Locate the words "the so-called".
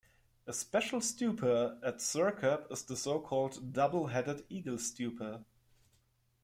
2.85-3.71